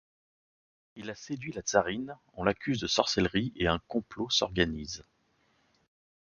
[0.95, 5.03] Il a séduit la tsarine, on l'accuse de sorcellerie, et un complot s'organise.